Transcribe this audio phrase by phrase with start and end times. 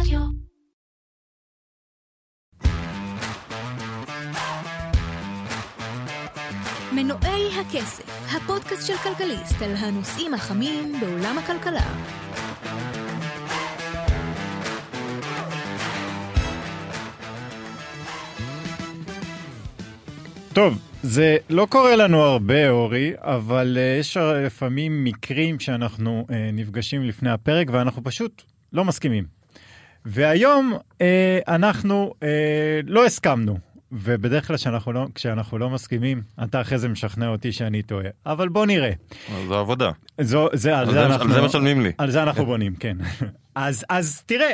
[0.00, 0.20] רדיו.
[6.92, 11.80] מנועי הכסף, הפודקאסט של כלכליסט על הנושאים החמים בעולם הכלכלה.
[20.52, 27.02] טוב, זה לא קורה לנו הרבה, אורי, אבל uh, יש לפעמים מקרים שאנחנו uh, נפגשים
[27.02, 28.42] לפני הפרק ואנחנו פשוט
[28.72, 29.35] לא מסכימים.
[30.08, 30.98] והיום uh,
[31.48, 32.22] אנחנו uh,
[32.86, 33.58] לא הסכמנו,
[33.92, 38.08] ובדרך כלל כשאנחנו לא, כשאנחנו לא מסכימים, אתה אחרי זה משכנע אותי שאני טועה.
[38.26, 38.90] אבל בוא נראה.
[39.48, 39.90] זו עבודה.
[40.20, 41.92] זו, זה, על, על זה, זה- אנחנו, על זה משלמים לי.
[41.98, 42.96] על זה אנחנו בונים, כן.
[43.54, 44.50] אז, אז תראה,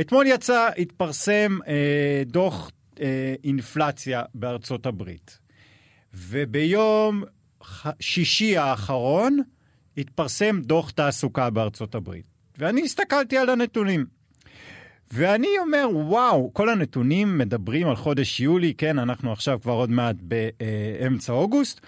[0.00, 1.74] אתמול יצא, התפרסם אה,
[2.26, 5.38] דוח אה, אינפלציה בארצות הברית,
[6.14, 7.22] וביום
[7.64, 9.38] ח- שישי האחרון
[9.98, 12.24] התפרסם דוח תעסוקה בארצות הברית.
[12.58, 14.17] ואני הסתכלתי על הנתונים.
[15.12, 20.16] ואני אומר, וואו, כל הנתונים מדברים על חודש יולי, כן, אנחנו עכשיו כבר עוד מעט
[20.20, 21.80] באמצע אוגוסט.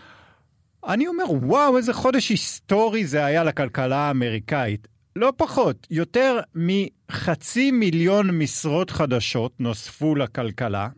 [0.86, 4.88] אני אומר, וואו, איזה חודש היסטורי זה היה לכלכלה האמריקאית.
[5.16, 10.88] לא פחות, יותר מחצי מיליון משרות חדשות נוספו לכלכלה,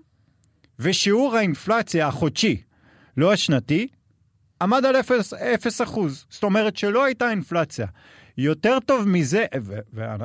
[0.78, 2.62] ושיעור האינפלציה החודשי,
[3.16, 3.88] לא השנתי,
[4.62, 6.26] עמד על 0, 0 אחוז.
[6.30, 7.86] זאת אומרת שלא הייתה אינפלציה.
[8.38, 9.44] יותר טוב מזה,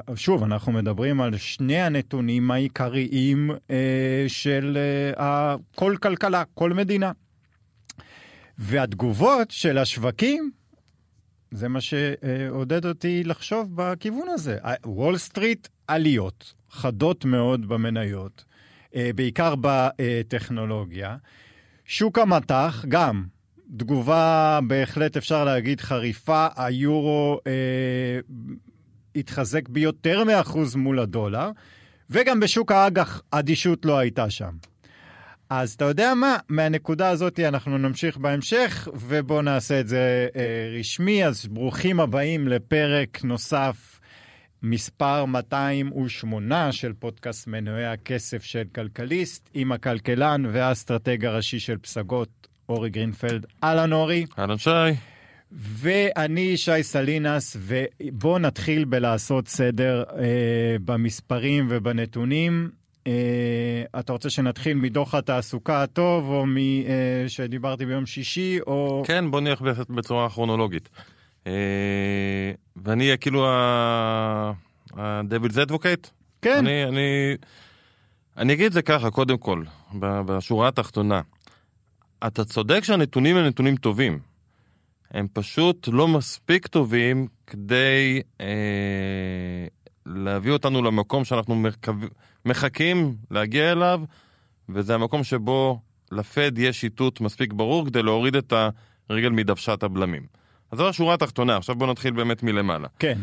[0.09, 4.77] ושוב, אנחנו מדברים על שני הנתונים העיקריים אה, של
[5.19, 7.11] אה, כל כלכלה, כל מדינה.
[8.57, 10.51] והתגובות של השווקים,
[11.51, 14.57] זה מה שעודד אותי לחשוב בכיוון הזה.
[14.85, 18.45] וול סטריט, עליות חדות מאוד במניות,
[18.95, 21.17] אה, בעיקר בטכנולוגיה.
[21.85, 23.25] שוק המטח, גם
[23.77, 28.19] תגובה בהחלט אפשר להגיד חריפה, היורו אה,
[29.15, 31.51] התחזק ביותר מאחוז מול הדולר,
[32.09, 34.51] וגם בשוק האג"ח אדישות לא הייתה שם.
[35.49, 36.37] אז אתה יודע מה?
[36.49, 41.25] מהנקודה הזאת אנחנו נמשיך בהמשך, ובואו נעשה את זה אה, רשמי.
[41.25, 43.99] אז ברוכים הבאים לפרק נוסף,
[44.63, 52.89] מספר 208 של פודקאסט מנועי הכסף של כלכליסט, עם הכלכלן והאסטרטג הראשי של פסגות, אורי
[52.89, 53.45] גרינפלד.
[53.63, 54.25] אהלן אורי.
[54.39, 54.69] אהלן שי.
[55.51, 62.69] ואני שי סלינס, ובואו נתחיל בלעשות סדר אה, במספרים ובנתונים.
[63.07, 66.57] אה, אתה רוצה שנתחיל מדוח התעסוקה הטוב, או מ...
[66.57, 67.25] אה,
[67.87, 69.03] ביום שישי, או...
[69.05, 70.89] כן, בוא נלך בצורה כרונולוגית.
[71.47, 71.51] אה,
[72.75, 76.07] ואני אהיה כאילו ה-Devil's Advocate?
[76.41, 77.35] כן, אני, אני,
[78.37, 79.63] אני אגיד את זה ככה, קודם כל,
[79.99, 81.21] בשורה התחתונה.
[82.27, 84.19] אתה צודק שהנתונים הם נתונים טובים.
[85.11, 89.67] הם פשוט לא מספיק טובים כדי אה,
[90.05, 91.91] להביא אותנו למקום שאנחנו מקו...
[92.45, 94.01] מחכים להגיע אליו,
[94.69, 95.79] וזה המקום שבו
[96.11, 98.53] לפד יש איתות מספיק ברור כדי להוריד את
[99.09, 100.25] הרגל מדוושת הבלמים.
[100.71, 102.87] אז זו השורה התחתונה, עכשיו בואו נתחיל באמת מלמעלה.
[102.99, 103.19] כן,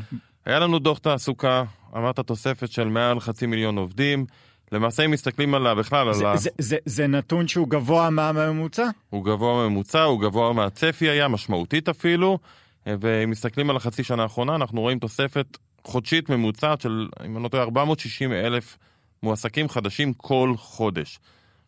[0.47, 1.65] היה לנו דוח תעסוקה,
[1.97, 4.27] אמרת תוספת של מעל חצי מיליון עובדים.
[4.73, 5.75] למעשה אם מסתכלים על ה...
[5.75, 6.37] בכלל על זה, ה...
[6.37, 8.89] זה, זה, זה נתון שהוא גבוה מהממוצע?
[9.11, 12.39] הוא גבוה ממוצע, הוא גבוה מהצפי היה, משמעותית אפילו.
[12.87, 17.49] ואם מסתכלים על החצי שנה האחרונה, אנחנו רואים תוספת חודשית ממוצעת של, אם אני לא
[17.49, 18.79] טועה, 460 אלף
[19.23, 21.19] מועסקים חדשים כל חודש.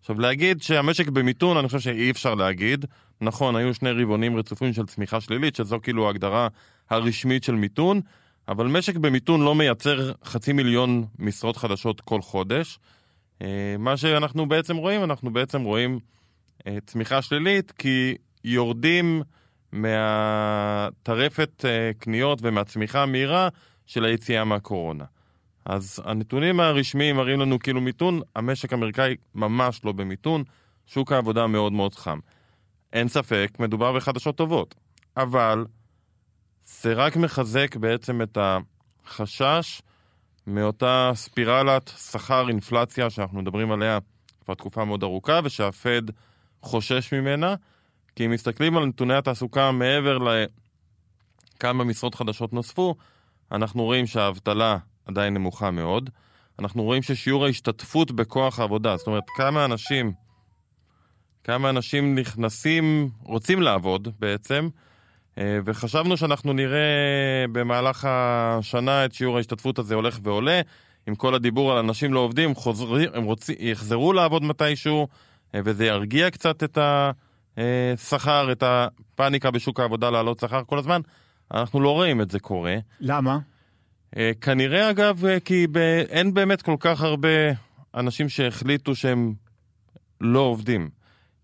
[0.00, 2.84] עכשיו להגיד שהמשק במיתון, אני חושב שאי אפשר להגיד.
[3.20, 6.48] נכון, היו שני רבעונים רצופים של צמיחה שלילית, שזו כאילו ההגדרה
[6.90, 8.00] הרשמית של מיתון,
[8.48, 12.78] אבל משק במיתון לא מייצר חצי מיליון משרות חדשות כל חודש.
[13.42, 15.98] אה, מה שאנחנו בעצם רואים, אנחנו בעצם רואים
[16.66, 18.14] אה, צמיחה שלילית, כי
[18.44, 19.22] יורדים
[19.72, 23.48] מהטרפת אה, קניות ומהצמיחה המהירה
[23.86, 25.04] של היציאה מהקורונה.
[25.64, 30.44] אז הנתונים הרשמיים מראים לנו כאילו מיתון, המשק האמריקאי ממש לא במיתון,
[30.86, 32.18] שוק העבודה מאוד מאוד חם.
[32.92, 34.74] אין ספק, מדובר בחדשות טובות,
[35.16, 35.64] אבל
[36.66, 39.82] זה רק מחזק בעצם את החשש
[40.46, 43.98] מאותה ספירלת שכר אינפלציה שאנחנו מדברים עליה
[44.44, 46.02] כבר תקופה מאוד ארוכה ושהפד
[46.62, 47.54] חושש ממנה,
[48.16, 52.94] כי אם מסתכלים על נתוני התעסוקה מעבר לכמה משרות חדשות נוספו,
[53.52, 56.10] אנחנו רואים שהאבטלה עדיין נמוכה מאוד.
[56.58, 60.12] אנחנו רואים ששיעור ההשתתפות בכוח העבודה, זאת אומרת כמה אנשים,
[61.44, 64.68] כמה אנשים נכנסים, רוצים לעבוד בעצם,
[65.38, 66.78] וחשבנו שאנחנו נראה
[67.52, 70.60] במהלך השנה את שיעור ההשתתפות הזה הולך ועולה.
[71.06, 75.08] עם כל הדיבור על אנשים לא עובדים, חוזרים, הם רוצים, יחזרו לעבוד מתישהו,
[75.54, 76.78] אה, וזה ירגיע קצת את
[77.56, 81.00] השכר, את הפאניקה בשוק העבודה לעלות שכר כל הזמן.
[81.54, 82.76] אנחנו לא רואים את זה קורה.
[83.00, 83.38] למה?
[84.16, 85.78] אה, כנראה אגב, אה, כי ב...
[86.08, 87.28] אין באמת כל כך הרבה
[87.94, 89.34] אנשים שהחליטו שהם
[90.20, 90.90] לא עובדים.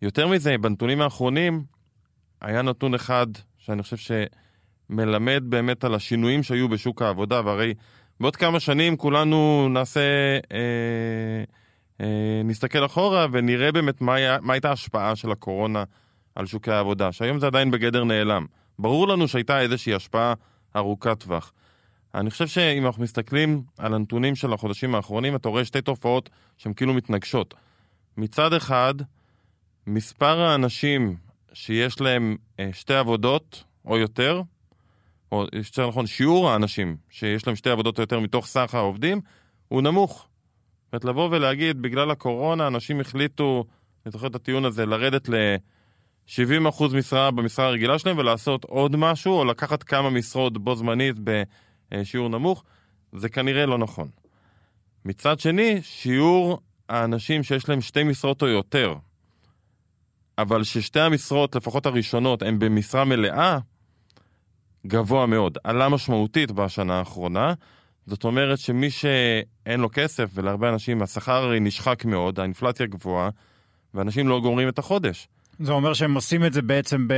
[0.02, 1.62] יותר מזה, בנתונים האחרונים
[2.40, 3.26] היה נתון אחד
[3.66, 3.96] שאני חושב
[4.90, 7.74] שמלמד באמת על השינויים שהיו בשוק העבודה, והרי
[8.20, 10.00] בעוד כמה שנים כולנו נעשה,
[10.52, 11.44] אה,
[12.00, 15.84] אה, נסתכל אחורה ונראה באמת מה, היה, מה הייתה ההשפעה של הקורונה
[16.34, 18.46] על שוקי העבודה, שהיום זה עדיין בגדר נעלם.
[18.78, 20.34] ברור לנו שהייתה איזושהי השפעה
[20.76, 21.52] ארוכת טווח.
[22.14, 26.72] אני חושב שאם אנחנו מסתכלים על הנתונים של החודשים האחרונים, אתה רואה שתי תופעות שהן
[26.72, 27.54] כאילו מתנגשות.
[28.16, 28.94] מצד אחד,
[29.86, 31.16] מספר האנשים
[31.52, 34.43] שיש להם אה, שתי עבודות או יותר,
[35.32, 39.20] או יותר נכון, שיעור האנשים שיש להם שתי עבודות או יותר מתוך סך העובדים,
[39.69, 40.28] הוא נמוך.
[40.84, 43.64] זאת אומרת, לבוא ולהגיד, בגלל הקורונה אנשים החליטו,
[44.06, 49.44] אני זוכר את הטיעון הזה, לרדת ל-70% משרה במשרה הרגילה שלהם ולעשות עוד משהו, או
[49.44, 51.16] לקחת כמה משרות בו זמנית
[51.90, 52.64] בשיעור נמוך,
[53.12, 54.08] זה כנראה לא נכון.
[55.05, 58.94] מצד שני, שיעור האנשים שיש להם שתי משרות או יותר,
[60.38, 63.58] אבל ששתי המשרות, לפחות הראשונות, הן במשרה מלאה,
[64.87, 65.58] גבוה מאוד.
[65.64, 67.55] עלה משמעותית בשנה האחרונה.
[68.06, 73.31] זאת אומרת שמי שאין לו כסף, ולהרבה אנשים השכר נשחק מאוד, האינפלציה גבוהה,
[73.94, 75.29] ואנשים לא גומרים את החודש.
[75.58, 77.08] זה אומר שהם עושים את זה בעצם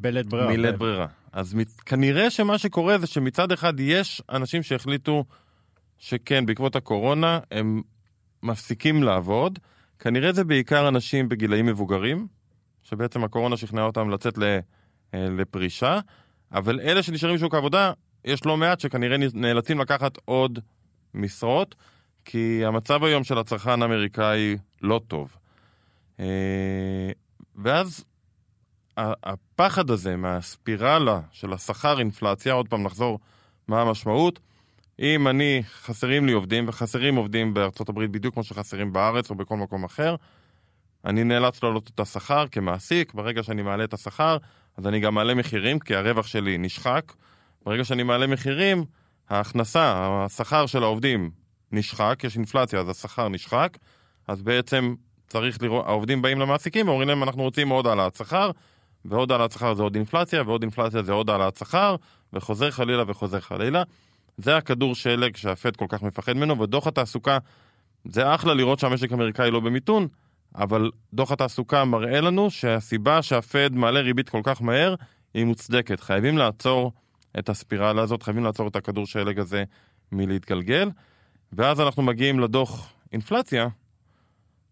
[0.00, 0.48] בלית ברירה.
[0.48, 1.06] מלית ברירה.
[1.32, 5.24] אז כנראה שמה שקורה זה שמצד אחד יש אנשים שהחליטו
[5.98, 7.82] שכן, בעקבות הקורונה הם
[8.42, 9.58] מפסיקים לעבוד.
[9.98, 12.26] כנראה זה בעיקר אנשים בגילאים מבוגרים,
[12.88, 14.58] שבעצם הקורונה שכנעה אותם לצאת אה,
[15.14, 16.00] לפרישה,
[16.52, 17.92] אבל אלה שנשארים בשוק העבודה,
[18.24, 20.58] יש לא מעט שכנראה נאלצים לקחת עוד
[21.14, 21.74] משרות,
[22.24, 25.36] כי המצב היום של הצרכן האמריקאי לא טוב.
[26.20, 27.10] אה,
[27.56, 28.04] ואז
[28.96, 33.18] הפחד הזה מהספירלה של השכר אינפלציה, עוד פעם נחזור
[33.68, 34.40] מה המשמעות,
[34.98, 39.56] אם אני, חסרים לי עובדים, וחסרים עובדים בארצות הברית בדיוק כמו שחסרים בארץ או בכל
[39.56, 40.16] מקום אחר,
[41.04, 44.36] אני נאלץ להעלות את השכר כמעסיק, ברגע שאני מעלה את השכר,
[44.76, 47.12] אז אני גם מעלה מחירים, כי הרווח שלי נשחק.
[47.64, 48.84] ברגע שאני מעלה מחירים,
[49.28, 51.30] ההכנסה, השכר של העובדים
[51.72, 53.78] נשחק, יש אינפלציה, אז השכר נשחק,
[54.28, 54.94] אז בעצם
[55.28, 58.50] צריך לראות, העובדים באים למעסיקים ואומרים להם, אנחנו רוצים עוד העלאת שכר,
[59.04, 61.96] ועוד העלאת שכר זה עוד אינפלציה, ועוד אינפלציה זה עוד העלאת שכר,
[62.32, 63.82] וחוזר חלילה וחוזר חלילה.
[64.36, 67.38] זה הכדור שלג שהפד כל כך מפחד ממנו, ודוח התעסוקה,
[68.04, 70.08] זה אחלה לראות שהמשק האמריקאי לא במיתון,
[70.56, 74.94] אבל דוח התעסוקה מראה לנו שהסיבה שהפד מעלה ריבית כל כך מהר
[75.34, 76.00] היא מוצדקת.
[76.00, 76.92] חייבים לעצור
[77.38, 79.64] את הספירלה הזאת, חייבים לעצור את הכדור שלג הזה
[80.12, 80.90] מלהתגלגל,
[81.52, 83.68] ואז אנחנו מגיעים לדוח אינפלציה,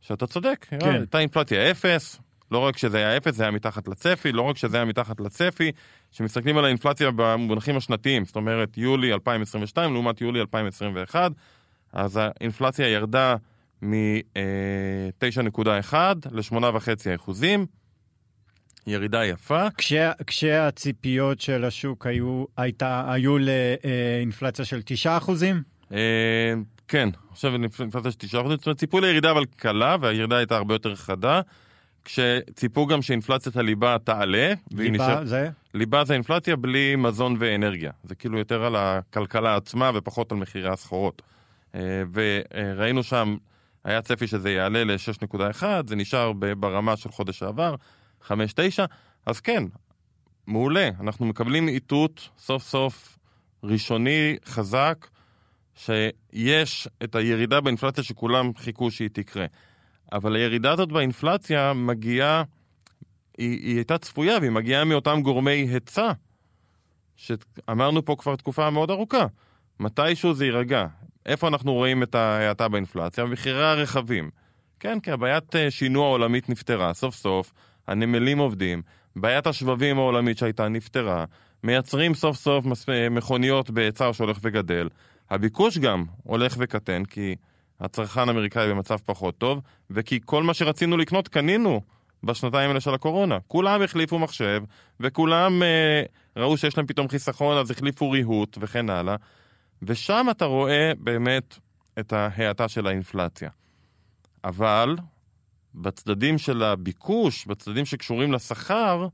[0.01, 0.79] שאתה צודק, כן.
[0.83, 2.21] הייתה אינפלציה אפס,
[2.51, 5.73] לא רק שזה היה אפס, זה היה מתחת לצפי, לא רק שזה היה מתחת לצפי,
[6.13, 11.33] כשמסתכלים על האינפלציה במונחים השנתיים, זאת אומרת יולי 2022 לעומת יולי 2021,
[11.93, 13.37] אז האינפלציה ירדה
[13.85, 15.95] מ-9.1
[16.33, 16.55] ל-8.5
[17.15, 17.67] אחוזים,
[18.87, 19.67] ירידה יפה.
[19.79, 25.63] כשה, כשהציפיות של השוק היו, הייתה, היו לאינפלציה של 9 אחוזים?
[25.93, 26.55] אה,
[26.89, 30.75] כן, עכשיו אינפלציה של 9 אחוזים, זאת אומרת ציפו לירידה אבל קלה, והירידה הייתה הרבה
[30.75, 31.41] יותר חדה.
[32.05, 34.53] כשציפו גם שאינפלציית הליבה תעלה.
[34.71, 35.49] ליבה נשאר- זה?
[35.75, 37.91] ליבה זה אינפלציה בלי מזון ואנרגיה.
[38.05, 41.23] זה כאילו יותר על הכלכלה עצמה ופחות על מחירי הסחורות.
[41.75, 41.81] אה,
[42.13, 43.37] וראינו שם,
[43.85, 47.75] היה צפי שזה יעלה ל-6.1, זה נשאר ברמה של חודש שעבר,
[48.23, 48.33] 5.9,
[49.27, 49.65] אז כן,
[50.47, 53.19] מעולה, אנחנו מקבלים איתות סוף סוף
[53.63, 55.07] ראשוני, חזק,
[55.75, 59.47] שיש את הירידה באינפלציה שכולם חיכו שהיא תקרה.
[60.13, 62.43] אבל הירידה הזאת באינפלציה מגיעה,
[63.39, 66.13] היא, היא הייתה צפויה והיא מגיעה מאותם גורמי היצע,
[67.17, 69.27] שאמרנו פה כבר תקופה מאוד ארוכה.
[69.81, 70.87] מתישהו זה יירגע.
[71.27, 73.25] איפה אנחנו רואים את ההאטה באינפלציה?
[73.25, 74.31] במחירי הרכבים.
[74.81, 77.53] כן, כי הבעיית אה, שינוע עולמית נפתרה, סוף סוף,
[77.87, 78.83] הנמלים עובדים,
[79.17, 81.25] בעיית השבבים העולמית שהייתה נפתרה,
[81.63, 84.89] מייצרים סוף סוף אה, מכוניות בהיצע שהולך וגדל.
[85.31, 87.37] הביקוש גם הולך וקטן, כי
[87.81, 91.81] הצרכן האמריקאי במצב פחות טוב, וכי כל מה שרצינו לקנות קנינו
[92.25, 93.39] בשנתיים האלה של הקורונה.
[93.49, 94.63] כולם החליפו מחשב,
[95.01, 96.03] וכולם אה,
[96.37, 99.17] ראו שיש להם פתאום חיסכון, אז החליפו ריהוט וכן הלאה.
[99.87, 101.59] ושם אתה רואה באמת
[101.99, 103.51] את ההאטה של האינפלציה.
[104.45, 104.97] אבל
[105.75, 109.09] בצדדים של הביקוש, בצדדים שקשורים לשכר,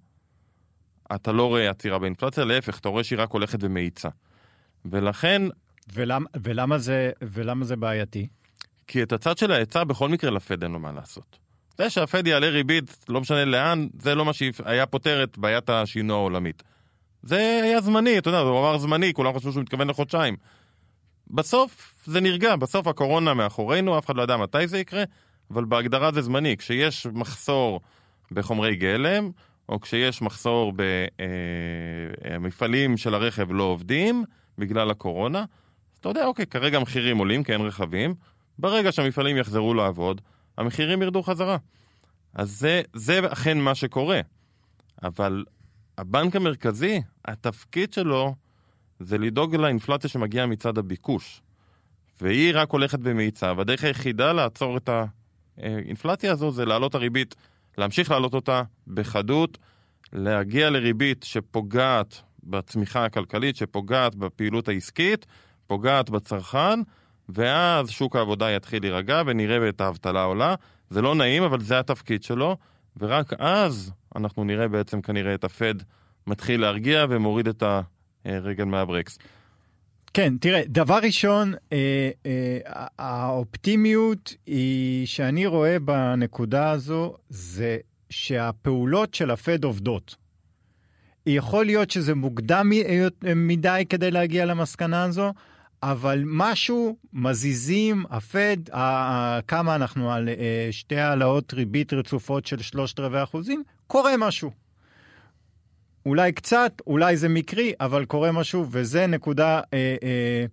[1.15, 4.09] אתה לא רואה עצירה באינפלציה, להפך, אתה רואה שהיא רק הולכת ומאיצה.
[4.85, 5.43] ולכן,
[5.95, 8.27] ולמה, ולמה, זה, ולמה זה בעייתי?
[8.87, 11.39] כי את הצד של ההיצע בכל מקרה לפד אין לו מה לעשות.
[11.79, 16.17] זה שהפד יעלה ריבית, לא משנה לאן, זה לא מה שהיה פותר את בעיית השינוע
[16.17, 16.63] העולמית.
[17.23, 20.37] זה היה זמני, אתה יודע, הוא אמר זמני, כולם חשבו שהוא מתכוון לחודשיים.
[21.31, 25.05] בסוף זה נרגע, בסוף הקורונה מאחורינו, אף אחד לא יודע מתי זה יקרה,
[25.51, 26.57] אבל בהגדרה זה זמני.
[26.57, 27.81] כשיש מחסור
[28.33, 29.31] בחומרי גלם,
[29.69, 30.73] או כשיש מחסור
[32.31, 34.25] במפעלים של הרכב לא עובדים
[34.59, 38.15] בגלל הקורונה, אז אתה יודע, אוקיי, כרגע המחירים עולים כי אין רכבים,
[38.59, 40.21] ברגע שהמפעלים יחזרו לעבוד,
[40.59, 41.57] המחירים ירדו חזרה.
[42.35, 44.21] אז זה, זה אכן מה שקורה.
[45.03, 45.45] אבל
[45.99, 48.35] הבנק המרכזי, התפקיד שלו
[49.01, 51.43] זה לדאוג לאינפלציה שמגיעה מצד הביקוש.
[52.21, 54.91] והיא רק הולכת במאיצה, והדרך היחידה לעצור את
[55.59, 57.35] האינפלציה הזו זה להעלות הריבית,
[57.79, 59.59] להמשיך להעלות אותה בחדות,
[60.13, 65.27] להגיע לריבית שפוגעת בצמיחה הכלכלית, שפוגעת בפעילות העסקית,
[65.67, 66.81] פוגעת בצרכן,
[67.29, 70.55] ואז שוק העבודה יתחיל להירגע ונראה את האבטלה עולה.
[70.91, 72.57] זה לא נעים, אבל זה התפקיד שלו,
[72.97, 75.75] ורק אז אנחנו נראה בעצם כנראה את הפד
[76.27, 77.63] מתחיל להרגיע ומוריד את
[78.25, 79.19] הרגל מהברקס.
[80.15, 82.59] כן, תראה, דבר ראשון, אה, אה,
[82.99, 87.79] האופטימיות היא שאני רואה בנקודה הזו, זה
[88.11, 90.17] שהפעולות של הפד עובדות.
[91.27, 92.71] יכול להיות שזה מוקדם
[93.37, 95.33] מדי כדי להגיע למסקנה הזו,
[95.83, 98.57] אבל משהו, מזיזים, הפד,
[99.49, 104.51] כמה אנחנו על אה, שתי העלאות ריבית רצופות של שלושת רבעי אחוזים, קורה משהו.
[106.07, 110.45] אולי קצת, אולי זה מקרי, אבל קורה משהו, וזה נקודה אה, אה,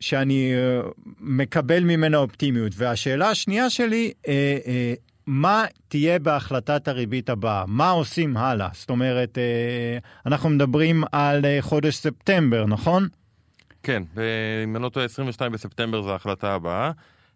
[0.00, 0.80] שאני אה,
[1.20, 2.72] מקבל ממנה אופטימיות.
[2.76, 4.94] והשאלה השנייה שלי, אה, אה,
[5.26, 7.64] מה תהיה בהחלטת הריבית הבאה?
[7.66, 8.68] מה עושים הלאה?
[8.72, 13.08] זאת אומרת, אה, אנחנו מדברים על אה, חודש ספטמבר, נכון?
[13.82, 14.02] כן,
[14.64, 16.90] אם אני לא טועה, 22 בספטמבר זו ההחלטה הבאה.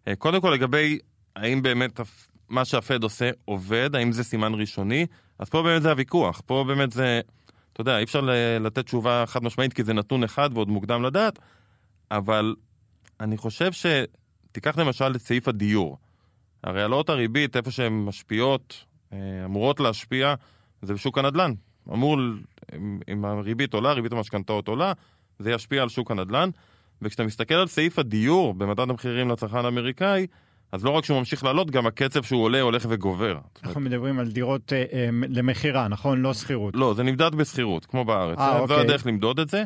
[0.09, 0.99] אה, קודם כל, לגבי
[1.37, 2.01] האם באמת
[2.49, 5.07] מה שהפד עושה עובד, האם זה סימן ראשוני,
[5.41, 6.43] אז פה באמת זה הוויכוח.
[6.47, 7.21] פה באמת זה,
[7.73, 8.21] אתה יודע, אי אפשר
[8.61, 11.39] לתת תשובה חד משמעית כי זה נתון אחד ועוד מוקדם לדעת,
[12.11, 12.55] אבל
[13.21, 15.99] אני חושב שתיקח למשל את סעיף הדיור.
[16.65, 20.35] הרי העלאות הריבית, איפה שהן משפיעות, אה, אמורות להשפיע,
[20.83, 21.53] זה בשוק הנדל"ן.
[21.93, 22.19] אמור,
[23.09, 24.93] אם הריבית עולה, ריבית המשכנתאות עולה,
[25.39, 26.51] זה ישפיע על שוק הנדל"ן.
[27.03, 30.27] וכשאתה מסתכל על סעיף הדיור במדד המחירים לצרכן האמריקאי,
[30.73, 33.39] אז לא רק שהוא ממשיך לעלות, גם הקצב שהוא עולה הולך וגובר.
[33.65, 36.23] אנחנו מדברים על דירות אה, אה, למכירה, נכון?
[36.23, 36.77] לא שכירות.
[36.77, 38.39] לא, זה נמדד בשכירות, כמו בארץ.
[38.39, 38.81] אה, זו אוקיי.
[38.81, 39.65] הדרך למדוד את זה,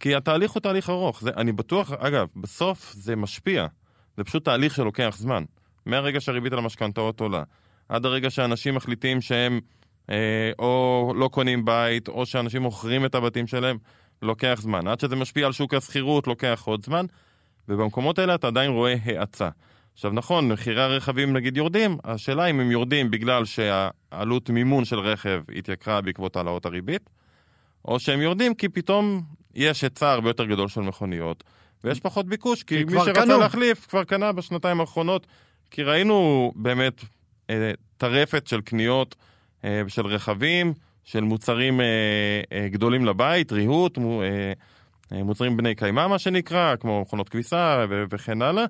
[0.00, 1.20] כי התהליך הוא תהליך ארוך.
[1.20, 3.66] זה, אני בטוח, אגב, בסוף זה משפיע.
[4.16, 5.44] זה פשוט תהליך שלוקח זמן.
[5.86, 7.42] מהרגע שהריבית על המשכנתאות עולה,
[7.88, 9.60] עד הרגע שאנשים מחליטים שהם
[10.10, 13.78] אה, או לא קונים בית, או שאנשים מוכרים את הבתים שלהם,
[14.22, 14.88] לוקח זמן.
[14.88, 17.06] עד שזה משפיע על שוק השכירות, לוקח עוד זמן,
[17.68, 19.48] ובמקומות האלה אתה עדיין רואה האצה.
[19.94, 25.42] עכשיו נכון, מחירי הרכבים נגיד יורדים, השאלה אם הם יורדים בגלל שהעלות מימון של רכב
[25.56, 27.10] התייקרה בעקבות העלאות הריבית,
[27.84, 29.22] או שהם יורדים כי פתאום
[29.54, 31.44] יש היצע הרבה יותר גדול של מכוניות,
[31.84, 33.38] ויש פחות ביקוש, כי, כי מי שרצה קנו.
[33.38, 35.26] להחליף כבר קנה בשנתיים האחרונות,
[35.70, 37.04] כי ראינו באמת
[37.50, 39.14] אה, טרפת של קניות
[39.64, 41.86] אה, של רכבים, של מוצרים אה,
[42.52, 44.52] אה, גדולים לבית, ריהוט, מו, אה,
[45.12, 48.64] אה, מוצרים בני קיימא מה שנקרא, כמו מכונות כביסה וכן הלאה.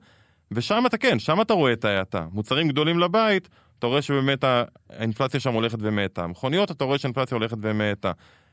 [0.55, 2.27] ושם אתה כן, שם אתה רואה את ההאטה.
[2.33, 4.45] מוצרים גדולים לבית, אתה רואה שבאמת
[4.91, 6.27] האינפלציה שם הולכת ומאטה.
[6.27, 8.13] מכוניות, אתה רואה שהאינפלציה הולכת ומאטה.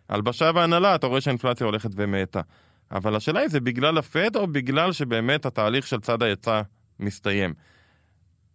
[0.10, 2.42] הלבשה והנהלה, אתה רואה שהאינפלציה הולכת ומאטה.
[2.92, 6.62] אבל השאלה היא, זה בגלל הפד או בגלל שבאמת התהליך של צד ההיצע
[7.00, 7.54] מסתיים?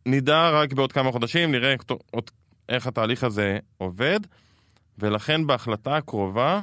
[0.06, 1.74] נדע רק בעוד כמה חודשים, נראה
[2.10, 2.30] עוד
[2.68, 4.20] איך התהליך הזה עובד,
[4.98, 6.60] ולכן בהחלטה הקרובה,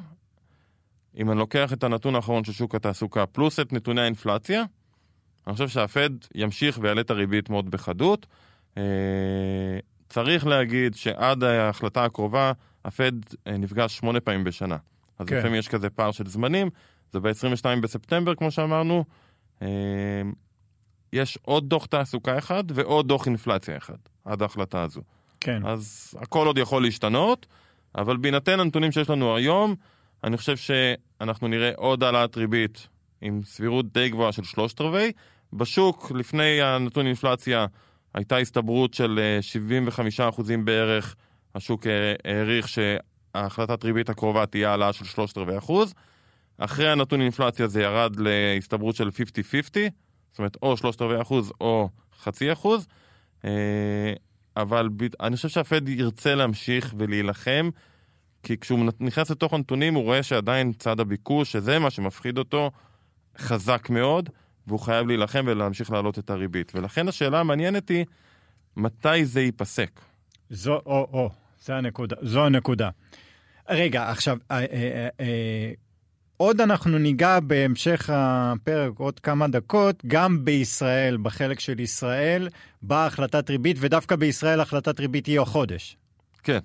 [1.17, 4.63] אם אני לוקח את הנתון האחרון של שוק התעסוקה, פלוס את נתוני האינפלציה,
[5.47, 8.27] אני חושב שהפד ימשיך ויעלה את הריבית מאוד בחדות.
[8.77, 8.83] אה,
[10.09, 12.51] צריך להגיד שעד ההחלטה הקרובה,
[12.85, 13.11] הפד
[13.47, 14.77] אה, נפגש שמונה פעמים בשנה.
[15.19, 15.37] אז כן.
[15.37, 16.69] לפעמים יש כזה פער של זמנים,
[17.11, 19.05] זה ב-22 בספטמבר, כמו שאמרנו.
[19.61, 19.67] אה,
[21.13, 25.01] יש עוד דוח תעסוקה אחד ועוד דוח אינפלציה אחד, עד ההחלטה הזו.
[25.39, 25.65] כן.
[25.65, 27.45] אז הכל עוד יכול להשתנות,
[27.95, 29.75] אבל בהינתן הנתונים שיש לנו היום,
[30.23, 32.87] אני חושב שאנחנו נראה עוד העלאת ריבית
[33.21, 35.11] עם סבירות די גבוהה של שלושת רבעי.
[35.53, 37.65] בשוק, לפני הנתון אינפלציה,
[38.13, 39.39] הייתה הסתברות של אה,
[40.35, 41.15] 75% בערך,
[41.55, 45.93] השוק אה, העריך שההחלטת ריבית הקרובה תהיה העלאה של שלושת רבעי אחוז.
[46.57, 49.11] אחרי הנתון אינפלציה זה ירד להסתברות של 50-50,
[50.31, 51.89] זאת אומרת או שלושת רבעי אחוז או
[52.21, 52.87] חצי אחוז.
[53.45, 54.13] אה,
[54.57, 54.89] אבל
[55.19, 57.69] אני חושב שהפד ירצה להמשיך ולהילחם,
[58.43, 62.71] כי כשהוא נכנס לתוך הנתונים הוא רואה שעדיין צד הביקוש, שזה מה שמפחיד אותו,
[63.37, 64.29] חזק מאוד,
[64.67, 66.71] והוא חייב להילחם ולהמשיך להעלות את הריבית.
[66.75, 68.05] ולכן השאלה המעניינת היא,
[68.77, 69.99] מתי זה ייפסק?
[70.49, 71.29] זו, או, או,
[71.65, 72.15] זו הנקודה.
[72.21, 72.89] זו הנקודה.
[73.69, 75.71] רגע, עכשיו, אה, אה, אה,
[76.37, 82.49] עוד אנחנו ניגע בהמשך הפרק עוד כמה דקות, גם בישראל, בחלק של ישראל,
[82.81, 85.97] באה החלטת ריבית, ודווקא בישראל החלטת ריבית היא החודש.
[86.43, 86.59] כן.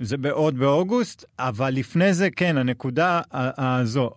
[0.00, 4.10] זה בעוד באוגוסט, אבל לפני זה, כן, הנקודה הזו,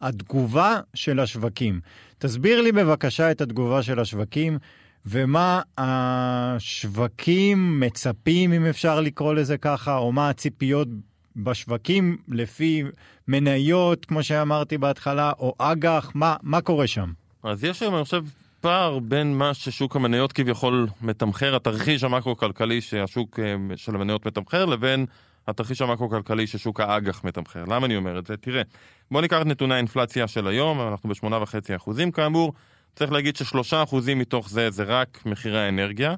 [0.00, 1.80] התגובה של השווקים.
[2.20, 4.58] תסביר לי בבקשה את התגובה של השווקים,
[5.06, 10.88] ומה השווקים מצפים, אם אפשר לקרוא לזה ככה, או מה הציפיות
[11.36, 12.82] בשווקים לפי
[13.28, 17.12] מניות, כמו שאמרתי בהתחלה, או אג"ח, מה, מה קורה שם?
[17.42, 18.24] אז יש היום, אני חושב,
[18.60, 25.06] פער בין מה ששוק המניות כביכול מתמחר, התרחיש המקרו-כלכלי שהשוק אה, של המניות מתמחר, לבין
[25.50, 27.64] התרחיש המקרו-כלכלי ששוק האג"ח מתמחר.
[27.64, 28.36] למה אני אומר את זה?
[28.36, 28.62] תראה,
[29.10, 32.52] בוא ניקח את נתוני האינפלציה של היום, אנחנו ב-8.5% כאמור,
[32.96, 36.14] צריך להגיד ששלושה אחוזים מתוך זה זה רק מחירי האנרגיה.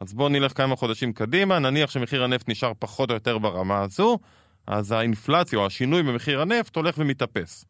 [0.00, 4.18] אז בואו נלך כמה חודשים קדימה, נניח שמחיר הנפט נשאר פחות או יותר ברמה הזו,
[4.66, 7.64] אז האינפלציה או השינוי במחיר הנפט הולך ומתאפס.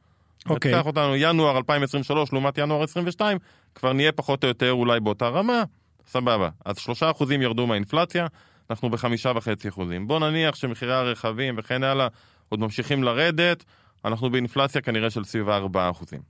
[0.49, 0.73] אוקיי.
[0.73, 3.39] תיקח אותנו ינואר 2023 לעומת ינואר 2022,
[3.75, 5.63] כבר נהיה פחות או יותר אולי באותה רמה,
[6.07, 6.49] סבבה.
[6.65, 8.27] אז שלושה אחוזים ירדו מהאינפלציה,
[8.71, 10.09] אנחנו בחמישה וחצי אחוזים.
[10.09, 12.09] בוא נניח שמחירי הרכבים וכן הלאה
[12.49, 13.65] עוד ממשיכים לרדת,
[14.05, 16.21] אנחנו באינפלציה כנראה של סביב ה-4 אחוזים.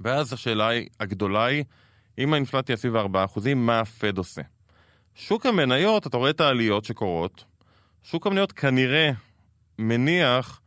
[0.00, 1.64] ואז השאלה הגדולה היא,
[2.18, 4.42] אם האינפלציה סביב ה-4 אחוזים, מה הפד עושה?
[5.14, 7.44] שוק המניות, אתה רואה את העליות שקורות,
[8.02, 9.10] שוק המניות כנראה
[9.78, 10.60] מניח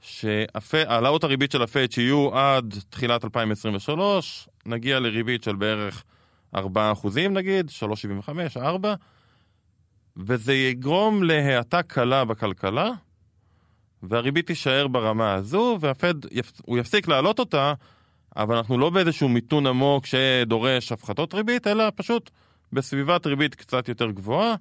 [0.00, 6.04] שהעלאות הריבית של הפד שיהיו עד תחילת 2023, נגיע לריבית של בערך
[6.54, 7.70] 4 אחוזים נגיד,
[8.22, 8.94] 3.75, 4,
[10.16, 12.90] וזה יגרום להאטה קלה בכלכלה,
[14.02, 16.14] והריבית תישאר ברמה הזו, והפד,
[16.64, 17.74] הוא יפסיק להעלות אותה,
[18.36, 22.30] אבל אנחנו לא באיזשהו מיתון עמוק שדורש הפחתות ריבית, אלא פשוט
[22.72, 24.54] בסביבת ריבית קצת יותר גבוהה,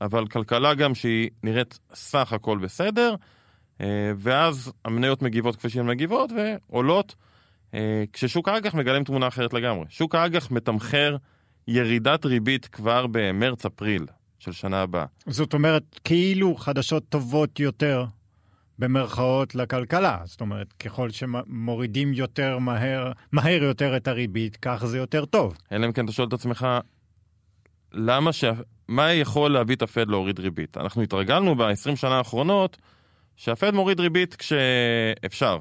[0.00, 3.14] אבל כלכלה גם שהיא נראית סך הכל בסדר,
[3.80, 7.14] אה, ואז המניות מגיבות כפי שהן מגיבות ועולות,
[7.74, 9.84] אה, כששוק האג"ח מגלם תמונה אחרת לגמרי.
[9.88, 11.16] שוק האג"ח מתמחר
[11.68, 14.06] ירידת ריבית כבר במרץ-אפריל
[14.38, 15.04] של שנה הבאה.
[15.26, 18.04] זאת אומרת, כאילו חדשות טובות יותר
[18.78, 20.18] במרכאות לכלכלה.
[20.24, 25.56] זאת אומרת, ככל שמורידים יותר מהר, מהר יותר את הריבית, כך זה יותר טוב.
[25.72, 26.66] אלא אם כן אתה שואל את עצמך,
[27.92, 28.44] למה ש...
[28.88, 30.76] מה יכול להביא את הפד להוריד ריבית?
[30.76, 32.76] אנחנו התרגלנו ב-20 שנה האחרונות
[33.36, 35.58] שהפד מוריד ריבית כשאפשר.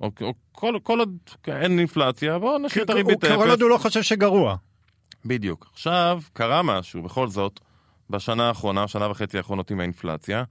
[0.00, 3.36] או, או כל, כל עוד אין אינפלציה, בואו נשאיר את הריבית אפס.
[3.36, 4.56] כל עוד הוא לא חושב שגרוע.
[5.24, 5.68] בדיוק.
[5.72, 7.60] עכשיו, קרה משהו, בכל זאת,
[8.10, 10.44] בשנה האחרונה, שנה וחצי האחרונות עם האינפלציה,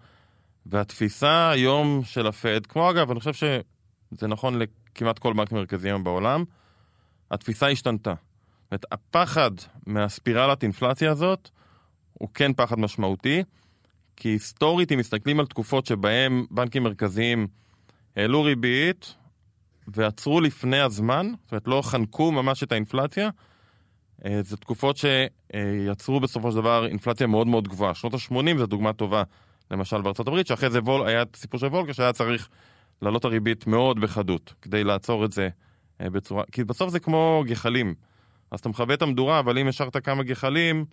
[0.66, 6.04] והתפיסה היום של הפד, כמו אגב, אני חושב שזה נכון לכמעט כל בנק מרכזי היום
[6.04, 6.44] בעולם,
[7.32, 8.14] התפיסה השתנתה.
[8.14, 9.52] זאת אומרת, הפחד
[9.88, 11.50] מהספירלת אינפלציה הזאת
[12.14, 13.44] הוא כן פחד משמעותי,
[14.16, 17.48] כי היסטורית, אם מסתכלים על תקופות שבהם בנקים מרכזיים
[18.16, 19.16] העלו ריבית
[19.88, 23.30] ועצרו לפני הזמן, זאת אומרת לא חנקו ממש את האינפלציה,
[24.42, 27.94] זה תקופות שיצרו בסופו של דבר אינפלציה מאוד מאוד גבוהה.
[27.94, 29.24] שנות ה-80 זו דוגמה טובה,
[29.72, 32.50] למשל בארצות הברית, שאחרי זה וול, היה סיפור של וולקה שהיה צריך
[33.02, 35.50] להעלות הריבית מאוד בחדות, כדי לעצור את זה
[36.02, 36.44] אה, בצורה...
[36.52, 37.94] כי בסוף זה כמו גחלים.
[38.52, 40.86] אז אתה מכבה את המדורה, אבל אם השארת כמה גחלים,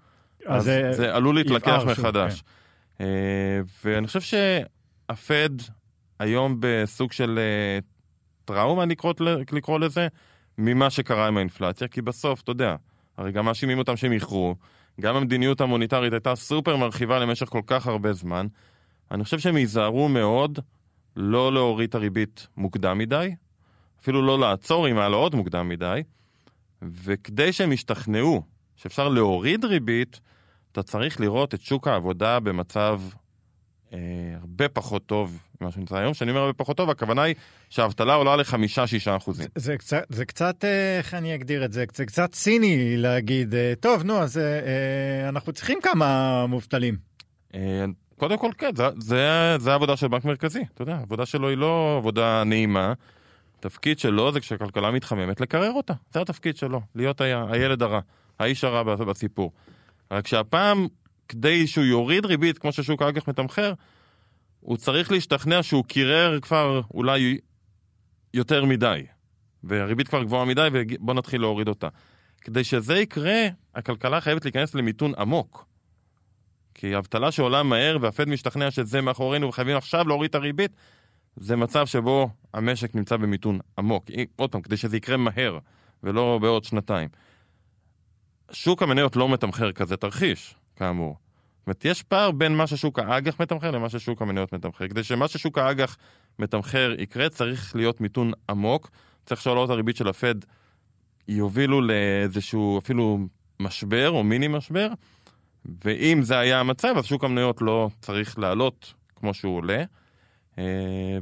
[0.47, 2.43] אז, אז זה, זה עלול להתלקח מחדש.
[2.99, 3.05] כן.
[3.05, 5.51] אה, ואני חושב שהפד
[6.19, 7.79] היום בסוג של אה,
[8.45, 9.15] טראומה, לקרוא,
[9.53, 10.09] לקרוא לזה,
[10.59, 12.77] ממה שקרה עם האינפלציה, כי בסוף, אתה יודע,
[13.18, 14.55] הרי גם מאשימים אותם שהם איחרו,
[15.00, 18.46] גם המדיניות המוניטרית הייתה סופר מרחיבה למשך כל כך הרבה זמן.
[19.11, 20.59] אני חושב שהם ייזהרו מאוד
[21.16, 23.35] לא להוריד את הריבית מוקדם מדי,
[24.00, 26.02] אפילו לא לעצור עם העלאות מוקדם מדי,
[26.83, 28.42] וכדי שהם ישתכנעו
[28.76, 30.20] שאפשר להוריד ריבית,
[30.72, 33.00] אתה צריך לראות את שוק העבודה במצב
[33.92, 33.99] אה,
[34.40, 36.12] הרבה פחות טוב ממה שנמצא היום.
[36.12, 37.35] כשאני אומר הרבה פחות טוב, הכוונה היא
[37.70, 39.46] שהאבטלה עולה לחמישה-שישה אחוזים.
[39.55, 41.85] זה, זה קצת, זה קצת, אה, איך אני אגדיר את זה?
[41.94, 46.96] זה קצת ציני להגיד, אה, טוב, נו, אז אה, אה, אנחנו צריכים כמה מובטלים.
[47.55, 47.85] אה,
[48.16, 50.64] קודם כל, כן, זה, זה, זה העבודה של בנק מרכזי.
[50.75, 52.92] אתה יודע, העבודה שלו היא לא עבודה נעימה.
[53.59, 55.92] התפקיד שלו זה כשהכלכלה מתחממת, לקרר אותה.
[56.12, 58.01] זה התפקיד שלו, להיות ה, הילד הרע,
[58.38, 59.53] האיש הרע בסיפור.
[60.11, 60.87] רק שהפעם,
[61.29, 63.73] כדי שהוא יוריד ריבית, כמו ששוק האג"ח מתמחר,
[64.61, 67.39] הוא צריך להשתכנע שהוא קירר כבר אולי
[68.35, 69.03] יותר מדי.
[69.65, 71.89] והריבית כבר גבוהה מדי, ובוא נתחיל להוריד אותה.
[72.41, 75.67] כדי שזה יקרה, הכלכלה חייבת להיכנס למיתון עמוק.
[76.75, 80.71] כי אבטלה שעולה מהר והפד משתכנע שזה מאחורינו וחייבים עכשיו להוריד את הריבית,
[81.37, 84.05] זה מצב שבו המשק נמצא במיתון עמוק.
[84.37, 85.59] עוד פעם, כדי שזה יקרה מהר,
[86.03, 87.09] ולא בעוד שנתיים.
[88.53, 91.17] שוק המניות לא מתמחר כזה תרחיש, כאמור.
[91.59, 94.89] זאת אומרת, יש פער בין מה ששוק האג"ח מתמחר למה ששוק המניות מתמחר.
[94.89, 95.97] כדי שמה ששוק האג"ח
[96.39, 98.91] מתמחר יקרה, צריך להיות מיתון עמוק,
[99.27, 100.35] צריך שהעלאות הריבית של הפד
[101.29, 103.19] יובילו לאיזשהו אפילו
[103.61, 104.89] משבר או מיני משבר,
[105.85, 109.85] ואם זה היה המצב, אז שוק המניות לא צריך לעלות כמו שהוא עולה.
[110.59, 110.65] אה,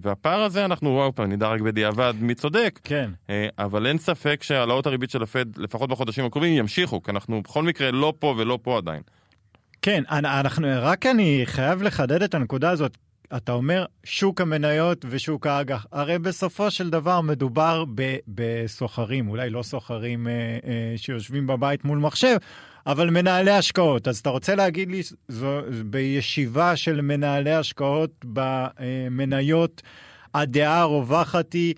[0.03, 3.11] והפער הזה, אנחנו, וואו, פעם נדע רק בדיעבד מי צודק, כן.
[3.31, 7.63] אה, אבל אין ספק שהעלאות הריבית של הפד, לפחות בחודשים הקרובים, ימשיכו, כי אנחנו בכל
[7.63, 9.03] מקרה לא פה ולא פה עדיין.
[9.85, 12.97] כן, אנ- אנחנו, רק אני חייב לחדד את הנקודה הזאת.
[13.37, 17.85] אתה אומר שוק המניות ושוק האג"ח, הרי בסופו של דבר מדובר
[18.29, 22.37] בסוחרים, אולי לא סוחרים אה, אה, שיושבים בבית מול מחשב,
[22.87, 24.09] אבל מנהלי השקעות.
[24.09, 29.83] אז אתה רוצה להגיד לי, זו, בישיבה של מנהלי השקעות במניות,
[30.35, 31.75] הדעה הרווחת היא,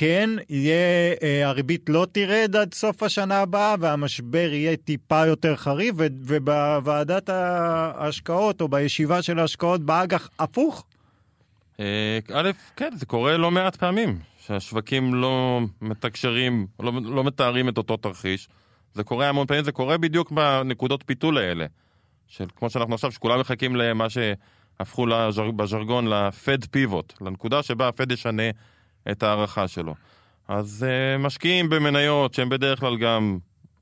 [0.00, 5.94] כן, יהיה, אה, הריבית לא תרד עד סוף השנה הבאה, והמשבר יהיה טיפה יותר חריף,
[5.98, 10.84] ובוועדת ההשקעות, או בישיבה של ההשקעות באג"ח, הפוך?
[11.80, 17.78] אה, א', כן, זה קורה לא מעט פעמים, שהשווקים לא מתקשרים, לא, לא מתארים את
[17.78, 18.48] אותו תרחיש.
[18.94, 21.66] זה קורה המון פעמים, זה קורה בדיוק בנקודות פיתול האלה.
[22.28, 28.12] של כמו שאנחנו עכשיו, שכולם מחכים למה שהפכו לז'ר, בז'רגון לפד פיבוט, לנקודה שבה הפד
[28.12, 28.50] ישנה
[29.10, 29.94] את ההערכה שלו.
[30.48, 33.38] אז uh, משקיעים במניות שהם בדרך כלל גם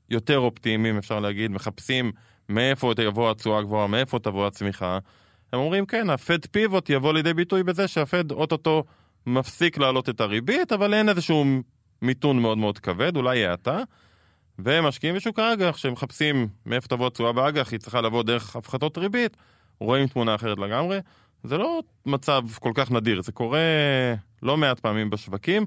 [0.09, 2.11] יותר אופטימיים, אפשר להגיד, מחפשים
[2.49, 4.99] מאיפה תבוא התשואה הגבוהה, מאיפה תבוא הצמיחה.
[5.53, 8.83] הם אומרים, כן, הפד פיבוט יבוא לידי ביטוי בזה שהפד אוטוטו
[9.25, 11.45] מפסיק להעלות את הריבית, אבל אין איזשהו
[12.01, 13.81] מיתון מאוד מאוד כבד, אולי האטה.
[14.59, 19.37] והם משקיעים בשוק האג"ח, שמחפשים מאיפה תבוא התשואה באג"ח, היא צריכה לבוא דרך הפחתות ריבית,
[19.79, 20.99] רואים תמונה אחרת לגמרי.
[21.43, 23.59] זה לא מצב כל כך נדיר, זה קורה
[24.43, 25.65] לא מעט פעמים בשווקים.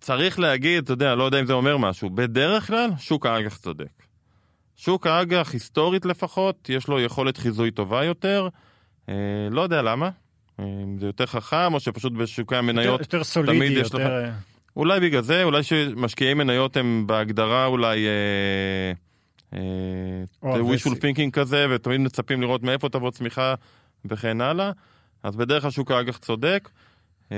[0.00, 3.86] צריך להגיד, אתה יודע, לא יודע אם זה אומר משהו, בדרך כלל שוק האג"ח צודק.
[4.76, 8.48] שוק האג"ח, היסטורית לפחות, יש לו יכולת חיזוי טובה יותר.
[9.08, 9.14] אה,
[9.50, 10.10] לא יודע למה.
[10.60, 13.98] אה, אם זה יותר חכם, או שפשוט בשוקי המניות יותר, יותר סולידי, תמיד יש יותר...
[14.24, 14.34] לך-
[14.76, 18.92] אולי בגלל זה, אולי שמשקיעי מניות הם בהגדרה אולי אה,
[19.58, 19.60] אה,
[20.42, 23.54] או wishful thinking כזה, ותמיד מצפים לראות מאיפה תבוא צמיחה
[24.04, 24.72] וכן הלאה.
[25.22, 26.70] אז בדרך כלל שוק האג"ח צודק.
[27.32, 27.36] אה,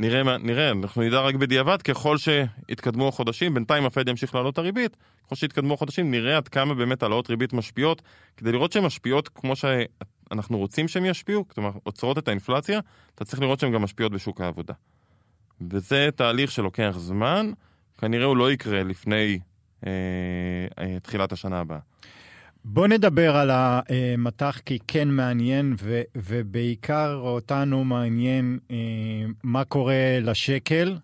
[0.00, 4.96] נראה, נראה, אנחנו נדע רק בדיעבד, ככל שיתקדמו החודשים, בינתיים הפד ימשיך לעלות את הריבית,
[5.26, 8.02] ככל שיתקדמו החודשים נראה עד כמה באמת העלאות ריבית משפיעות,
[8.36, 12.80] כדי לראות שהן משפיעות כמו שאנחנו רוצים שהן ישפיעו, כלומר עוצרות את האינפלציה,
[13.14, 14.74] אתה צריך לראות שהן גם משפיעות בשוק העבודה.
[15.70, 17.52] וזה תהליך שלוקח זמן,
[17.98, 19.38] כנראה הוא לא יקרה לפני
[19.86, 19.90] אה,
[20.78, 21.78] אה, תחילת השנה הבאה.
[22.64, 28.76] בוא נדבר על המטח כי כן מעניין, ו, ובעיקר אותנו מעניין אה,
[29.42, 30.96] מה קורה לשקל,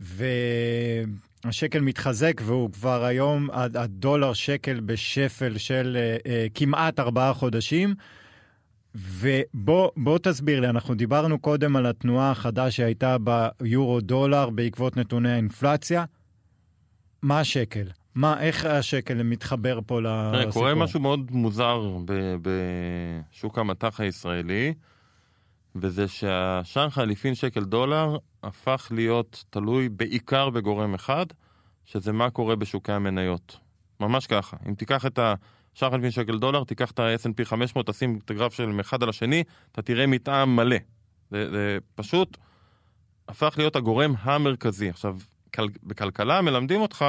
[0.00, 7.94] והשקל מתחזק והוא כבר היום, הד- הדולר שקל בשפל של אה, אה, כמעט ארבעה חודשים.
[8.94, 13.16] ובוא בוא תסביר לי, אנחנו דיברנו קודם על התנועה החדה שהייתה
[13.60, 16.04] ביורו דולר בעקבות נתוני האינפלציה.
[17.22, 17.84] מה השקל?
[18.14, 20.52] מה, איך השקל מתחבר פה לסיפור?
[20.52, 21.96] קורה משהו מאוד מוזר
[22.42, 24.74] בשוק המטח הישראלי,
[25.76, 31.26] וזה שהשער חליפין שקל דולר הפך להיות תלוי בעיקר בגורם אחד,
[31.84, 33.58] שזה מה קורה בשוקי המניות.
[34.00, 34.56] ממש ככה.
[34.68, 38.66] אם תיקח את השער חליפין שקל דולר, תיקח את ה-S&P 500, תשים את הגרף של
[38.66, 40.76] מאחד על השני, אתה תראה מתאם מלא.
[41.30, 42.36] זה, זה פשוט
[43.28, 44.88] הפך להיות הגורם המרכזי.
[44.88, 45.16] עכשיו,
[45.54, 47.04] כל, בכלכלה מלמדים אותך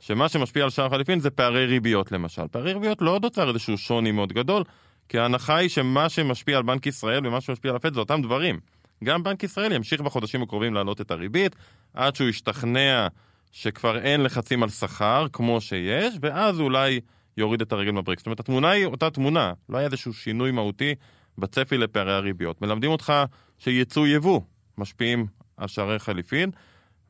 [0.00, 2.48] שמה שמשפיע על שער חליפין זה פערי ריביות למשל.
[2.50, 4.64] פערי ריביות לא נוצר איזשהו שוני מאוד גדול,
[5.08, 8.60] כי ההנחה היא שמה שמשפיע על בנק ישראל ומה שמשפיע על הפד זה אותם דברים.
[9.04, 11.56] גם בנק ישראל ימשיך בחודשים הקרובים להעלות את הריבית,
[11.94, 13.06] עד שהוא ישתכנע
[13.52, 17.00] שכבר אין לחצים על שכר כמו שיש, ואז אולי
[17.36, 18.20] יוריד את הרגל מהברקס.
[18.20, 20.94] זאת אומרת, התמונה היא אותה תמונה, לא היה איזשהו שינוי מהותי
[21.38, 22.62] בצפי לפערי הריביות.
[22.62, 23.12] מלמדים אותך
[23.58, 24.40] שיצוא יבוא
[24.78, 25.26] משפיעים
[25.56, 26.50] על שערי חליפין,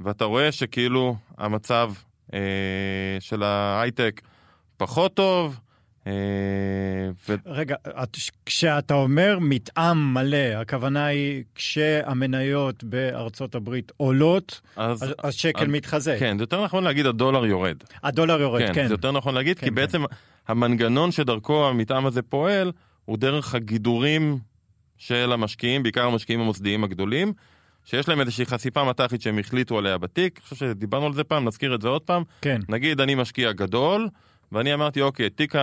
[0.01, 1.93] ואתה רואה שכאילו המצב
[3.21, 4.21] של ההייטק
[4.77, 5.61] פחות טוב.
[6.07, 6.13] אה,
[7.29, 7.35] ו...
[7.47, 8.17] רגע, את,
[8.47, 16.17] כשאתה אומר מתאם מלא, הכוונה היא כשהמניות בארצות הברית עולות, אז, אז השקל אז- מתחזק.
[16.19, 17.77] כן, זה יותר נכון להגיד הדולר יורד.
[18.03, 18.87] הדולר יורד, כן, כן.
[18.89, 19.75] זה יותר נכון להגיד, כן, כי כן.
[19.75, 20.05] בעצם
[20.49, 22.73] המנגנון שדרכו המתאם הזה פועל,
[23.05, 24.39] הוא דרך הגידורים
[24.99, 27.33] של המשקיעים, בעיקר המשקיעים המוסדיים הגדולים,
[27.85, 30.39] שיש להם איזושהי חשיפה מט"חית שהם החליטו עליה בתיק.
[30.39, 32.23] אני חושב שדיברנו על זה פעם, נזכיר את זה עוד פעם.
[32.41, 32.61] כן.
[32.69, 34.09] נגיד אני משקיע גדול,
[34.53, 35.55] ואני אמרתי, אוקיי, תיק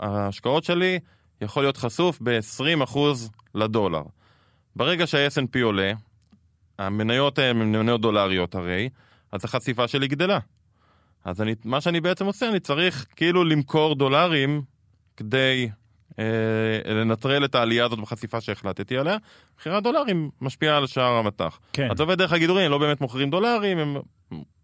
[0.00, 0.98] ההשקעות שלי
[1.40, 2.98] יכול להיות חשוף ב-20%
[3.54, 4.02] לדולר.
[4.76, 5.92] ברגע שה-S&P עולה,
[6.78, 8.88] המניות הן מניות דולריות הרי,
[9.32, 10.38] אז החשיפה שלי גדלה.
[11.24, 14.62] אז אני, מה שאני בעצם עושה, אני צריך כאילו למכור דולרים
[15.16, 15.68] כדי
[16.84, 19.16] לנטרל את העלייה הזאת בחשיפה שהחלטתי עליה.
[19.58, 21.58] מחירי הדולרים משפיעה על שער המטח.
[21.72, 21.90] כן.
[21.90, 23.96] אז זה עובד דרך הגידורים, לא באמת מוכרים דולרים, הם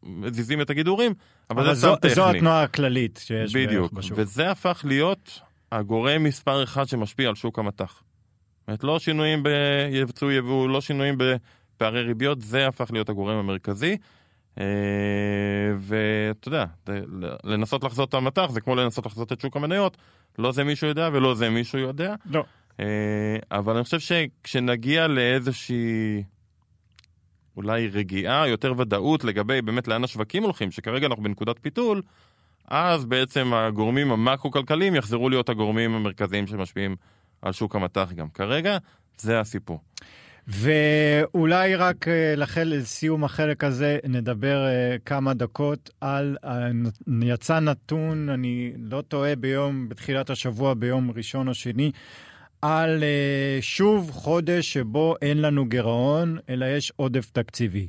[0.03, 1.15] מזיזים את הגידורים,
[1.51, 2.15] אבל, אבל זה סתם טכני.
[2.15, 4.19] זו התנועה הכללית שיש בדיוק, בשוק.
[4.21, 5.41] וזה הפך להיות
[5.73, 8.03] הגורם מספר אחד שמשפיע על שוק המטח.
[8.61, 9.43] זאת אומרת, לא שינויים
[10.07, 13.97] ביצוא יבוא, לא שינויים בפערי ריביות, זה הפך להיות הגורם המרכזי.
[14.59, 14.65] אה,
[15.79, 16.65] ואתה יודע,
[17.45, 19.97] לנסות לחזות את המטח זה כמו לנסות לחזות את שוק המניות,
[20.41, 22.15] לא זה מישהו יודע ולא זה מישהו יודע.
[22.31, 22.45] לא.
[22.81, 26.23] אה, אבל אני חושב שכשנגיע לאיזושהי
[27.57, 32.03] אולי רגיעה, יותר ודאות לגבי באמת לאן השווקים הולכים, שכרגע אנחנו בנקודת פיתול,
[32.69, 36.97] אז בעצם הגורמים המקרו-כלכליים יחזרו להיות הגורמים המרכזיים שמשפיעים
[37.43, 38.29] על שוק המטח גם.
[38.29, 38.79] כרגע
[39.19, 39.81] זה הסיפור.
[40.51, 46.69] ואולי רק אה, לחל, לסיום החלק הזה נדבר אה, כמה דקות על, אה,
[47.23, 51.93] יצא נתון, אני לא טועה, ביום, בתחילת השבוע, ביום ראשון או שני,
[52.63, 53.03] על
[53.61, 57.89] שוב חודש שבו אין לנו גירעון, אלא יש עודף תקציבי.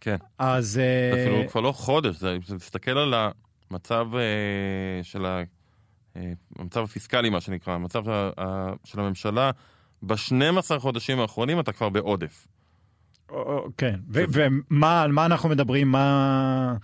[0.00, 0.16] כן.
[0.38, 0.66] אז...
[0.66, 3.14] זה אפילו כבר לא חודש, זה מסתכל על
[3.70, 4.06] המצב
[5.02, 5.42] של ה...
[6.58, 8.04] המצב הפיסקלי, מה שנקרא, המצב
[8.84, 9.50] של הממשלה,
[10.06, 12.46] ב-12 חודשים האחרונים אתה כבר בעודף.
[13.76, 15.92] כן, ומה, על מה אנחנו מדברים?
[15.92, 16.74] מה,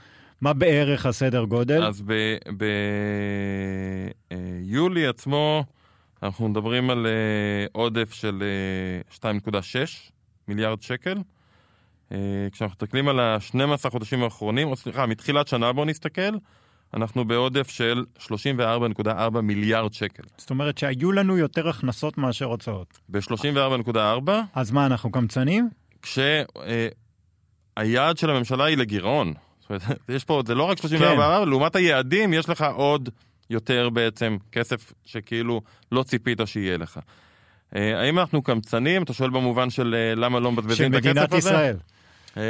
[0.40, 1.84] מה בערך הסדר גודל?
[1.84, 2.04] אז
[4.68, 5.64] ביולי עצמו
[6.22, 8.42] אנחנו מדברים על אה, עודף של
[9.22, 9.56] אה, 2.6
[10.48, 11.18] מיליארד שקל.
[12.12, 12.18] אה,
[12.52, 16.36] כשאנחנו מסתכלים על ה-12 חודשים האחרונים, או סליחה, מתחילת שנה בואו נסתכל,
[16.94, 20.22] אנחנו בעודף של 34.4 מיליארד שקל.
[20.38, 22.98] זאת אומרת שהיו לנו יותר הכנסות מאשר הוצאות.
[23.08, 25.70] ב-34.4, אז מה, אנחנו קמצנים?
[26.02, 26.96] כשהיעד
[28.18, 29.34] של הממשלה היא לגירעון.
[29.60, 29.82] זאת אומרת,
[30.16, 31.48] יש פה, זה לא רק 34, כן.
[31.48, 33.08] לעומת היעדים יש לך עוד
[33.50, 35.60] יותר בעצם כסף שכאילו
[35.92, 37.00] לא ציפית שיהיה לך.
[37.76, 39.02] אה, האם אנחנו קמצנים?
[39.02, 41.38] אתה שואל במובן של אה, למה לא של מבזבזים את הכסף מדינת הזה?
[41.38, 41.76] ישראל.
[42.36, 42.42] אה,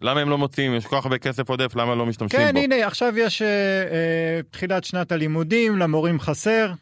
[0.00, 0.74] למה הם לא מוצאים?
[0.74, 2.58] יש כל כך הרבה כסף עודף, למה לא משתמשים כן, בו?
[2.58, 6.72] הנה, עכשיו יש אה, אה, תחילת שנת הלימודים, למורים חסר.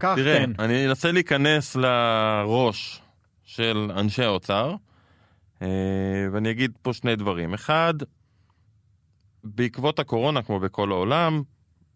[0.00, 0.50] כך תראה, כן.
[0.58, 3.00] אני אנסה להיכנס לראש
[3.44, 4.74] של אנשי האוצר,
[5.62, 5.68] אה,
[6.32, 7.54] ואני אגיד פה שני דברים.
[7.54, 7.94] אחד,
[9.44, 11.42] בעקבות הקורונה, כמו בכל העולם,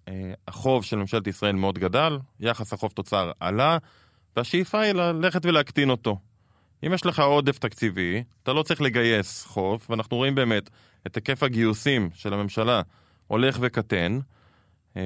[0.09, 3.79] אה, החוב של ממשלת ישראל מאוד גדל, יחס החוב תוצר עלה,
[4.37, 6.19] והשאיפה היא ללכת ולהקטין אותו.
[6.87, 10.71] אם יש לך עודף תקציבי, אתה לא צריך לגייס חוב, ואנחנו רואים באמת
[11.07, 12.83] את היקף הגיוסים של הממשלה
[13.27, 14.19] הולך וקטן,
[14.97, 15.03] אה,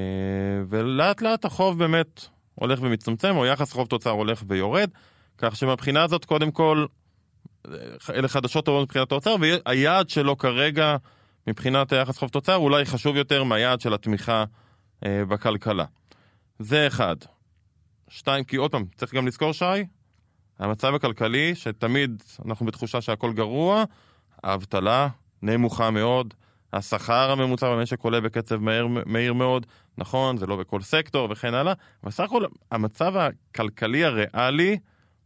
[0.68, 4.90] ולאט לאט החוב באמת הולך ומצטמצם, או יחס חוב תוצר הולך ויורד,
[5.38, 6.86] כך שמבחינה הזאת, קודם כל,
[7.66, 7.72] אה,
[8.14, 10.96] אלה חדשות טובות מבחינת האוצר, והיעד שלו כרגע,
[11.46, 14.44] מבחינת היחס חוב תוצר, אולי חשוב יותר מהיעד של התמיכה
[15.06, 15.84] אה, בכלכלה.
[16.58, 17.16] זה אחד.
[18.08, 19.64] שתיים, כי עוד פעם, צריך גם לזכור, שי,
[20.58, 23.84] המצב הכלכלי, שתמיד אנחנו בתחושה שהכל גרוע,
[24.42, 25.08] האבטלה
[25.42, 26.34] נמוכה מאוד,
[26.72, 29.66] השכר הממוצע במשק עולה בקצב מהיר, מהיר מאוד,
[29.98, 34.78] נכון, זה לא בכל סקטור וכן הלאה, אבל סך הכל המצב הכלכלי הריאלי,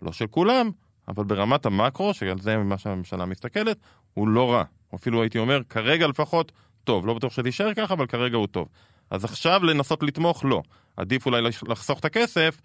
[0.03, 0.71] לא של כולם,
[1.09, 3.77] אבל ברמת המקרו, שעל זה מה שהממשלה מסתכלת,
[4.15, 4.65] הוא לא רע.
[4.95, 6.53] אפילו הייתי אומר, כרגע לפחות,
[6.85, 7.07] טוב.
[7.07, 8.69] לא בטוח שזה יישאר ככה, אבל כרגע הוא טוב.
[9.11, 10.63] אז עכשיו לנסות לתמוך, לא.
[10.97, 12.61] עדיף אולי לחסוך את הכסף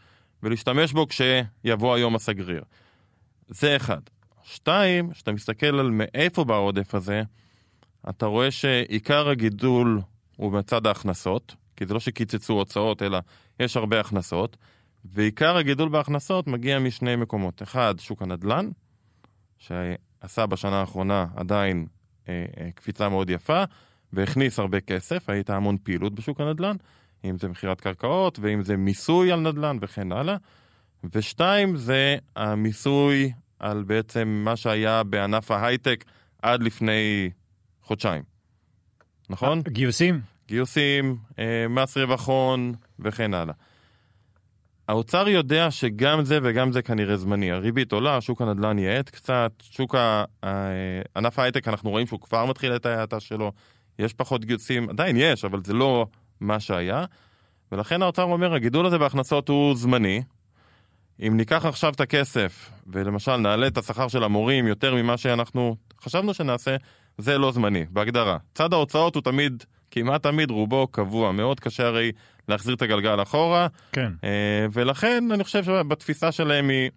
[0.45, 2.63] ולהשתמש בו כשיבוא היום הסגריר.
[3.47, 4.01] זה אחד.
[4.43, 7.21] שתיים, כשאתה מסתכל על מאיפה בא העודף הזה,
[8.09, 10.01] אתה רואה שעיקר הגידול
[10.35, 13.19] הוא מצד ההכנסות, כי זה לא שקיצצו הוצאות, אלא
[13.59, 14.57] יש הרבה הכנסות,
[15.05, 17.61] ועיקר הגידול בהכנסות מגיע משני מקומות.
[17.63, 18.69] אחד, שוק הנדל"ן,
[19.57, 21.87] שעשה בשנה האחרונה עדיין
[22.29, 23.63] אה, אה, קפיצה מאוד יפה,
[24.13, 26.75] והכניס הרבה כסף, הייתה המון פעילות בשוק הנדל"ן,
[27.29, 30.35] אם זה מכירת קרקעות, ואם זה מיסוי על נדל"ן וכן הלאה.
[31.13, 36.05] ושתיים, זה המיסוי על בעצם מה שהיה בענף ההייטק
[36.41, 37.29] עד לפני
[37.81, 38.23] חודשיים.
[39.29, 39.61] נכון?
[39.67, 40.21] גיוסים?
[40.47, 43.53] גיוסים, אה, מס רווח הון וכן הלאה.
[44.87, 47.51] האוצר יודע שגם זה וגם זה כנראה זמני.
[47.51, 50.23] הריבית עולה, שוק הנדל"ן יעט קצת, שוק ה...
[51.15, 53.51] ענף ההייטק אנחנו רואים שהוא כבר מתחיל את ההאטה שלו,
[53.99, 56.07] יש פחות גיוסים, עדיין יש, אבל זה לא
[56.39, 57.05] מה שהיה.
[57.71, 60.21] ולכן האוצר אומר, הגידול הזה בהכנסות הוא זמני.
[61.27, 66.33] אם ניקח עכשיו את הכסף, ולמשל נעלה את השכר של המורים יותר ממה שאנחנו חשבנו
[66.33, 66.75] שנעשה,
[67.17, 68.37] זה לא זמני, בהגדרה.
[68.53, 71.31] צד ההוצאות הוא תמיד, כמעט תמיד, רובו קבוע.
[71.31, 72.11] מאוד קשה הרי
[72.47, 73.67] להחזיר את הגלגל אחורה.
[73.91, 74.11] כן.
[74.23, 76.89] אה, ולכן אני חושב שבתפיסה שלהם היא,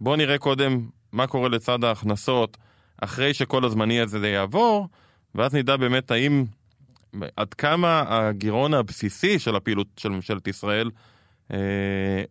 [0.00, 2.56] בואו נראה קודם מה קורה לצד ההכנסות
[3.00, 4.88] אחרי שכל הזמני הזה יעבור,
[5.34, 6.44] ואז נדע באמת האם,
[7.36, 10.90] עד כמה הגירעון הבסיסי של הפעילות של ממשלת ישראל
[11.52, 11.58] אה,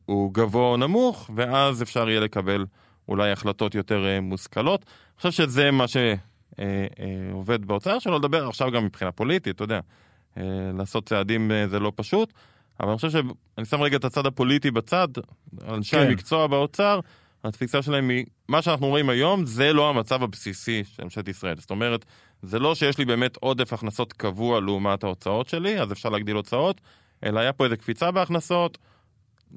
[0.06, 2.66] הוא גבוה או נמוך, ואז אפשר יהיה לקבל
[3.08, 4.86] אולי החלטות יותר אה, מושכלות.
[4.86, 9.80] אני חושב שזה מה שעובד באוצר, שלא לדבר עכשיו גם מבחינה פוליטית, אתה יודע,
[10.38, 10.44] אה,
[10.78, 12.34] לעשות צעדים אה, זה לא פשוט,
[12.80, 15.08] אבל אני חושב שאני שם רגע את הצד הפוליטי בצד,
[15.68, 16.08] אנשי כן.
[16.08, 17.00] המקצוע באוצר,
[17.44, 21.58] התפיסה שלהם היא, מה שאנחנו רואים היום זה לא המצב הבסיסי של ממשלת ישראל.
[21.58, 22.06] זאת אומרת,
[22.42, 26.82] זה לא שיש לי באמת עודף הכנסות קבוע לעומת ההוצאות שלי, אז אפשר להגדיל הוצאות,
[27.24, 28.78] אלא היה פה איזה קפיצה בהכנסות,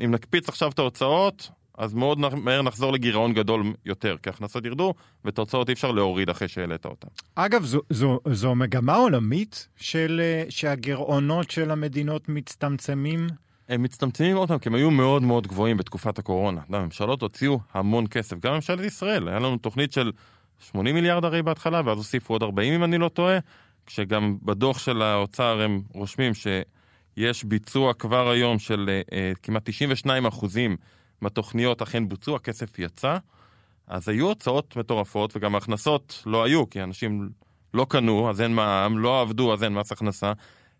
[0.04, 4.94] אם נקפיץ עכשיו את ההוצאות, אז מאוד מהר נחזור לגירעון גדול יותר, כי ההכנסות ירדו,
[5.24, 7.08] ואת ההוצאות אי אפשר להוריד אחרי שהעלית אותן.
[7.34, 13.26] אגב, זו, זו, זו מגמה עולמית של, אה, שהגירעונות של המדינות מצטמצמים?
[13.68, 16.60] הם מצטמצמים עוד פעם, כי הם היו מאוד מאוד גבוהים בתקופת הקורונה.
[16.68, 20.12] הממשלות הוציאו המון כסף, גם ממשלת ישראל, היה לנו תוכנית של
[20.58, 23.38] 80 מיליארד הרי בהתחלה, ואז הוסיפו עוד 40 אם אני לא טועה,
[23.86, 30.26] כשגם בדוח של האוצר הם רושמים שיש ביצוע כבר היום של אה, אה, כמעט 92
[30.26, 30.76] אחוזים
[31.20, 33.16] מהתוכניות אכן בוצעו, הכסף יצא,
[33.86, 37.28] אז היו הוצאות מטורפות, וגם ההכנסות לא היו, כי אנשים
[37.74, 40.32] לא קנו, אז אין מע"מ, לא עבדו, אז אין מס הכנסה.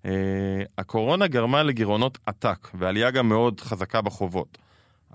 [0.02, 0.06] Uh,
[0.78, 4.58] הקורונה גרמה לגירעונות עתק, ועלייה גם מאוד חזקה בחובות.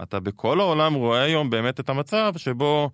[0.04, 2.89] אתה בכל העולם רואה היום באמת את המצב שבו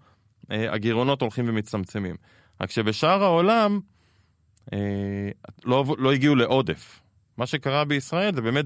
[0.49, 2.15] הגירעונות הולכים ומצטמצמים.
[2.62, 3.79] רק שבשאר העולם
[4.65, 4.69] uh,
[5.65, 7.01] לא, לא הגיעו לעודף.
[7.38, 8.65] מה שקרה בישראל זה באמת,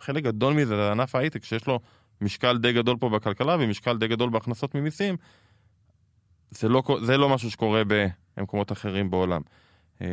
[0.00, 1.80] חלק גדול מזה זה ענף ההייטק, שיש לו
[2.20, 5.16] משקל די גדול פה בכלכלה ומשקל די גדול בהכנסות ממיסים.
[6.50, 7.82] זה לא, זה לא משהו שקורה
[8.36, 9.40] במקומות אחרים בעולם.
[10.02, 10.06] אה,